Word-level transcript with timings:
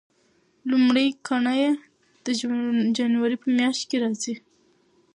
لومړۍ 0.69 1.07
ګڼه 1.27 1.53
یې 1.61 1.71
د 2.25 2.27
جنوري 2.97 3.37
په 3.43 3.47
میاشت 3.57 3.81
کې 3.89 3.97
راځي. 4.03 4.33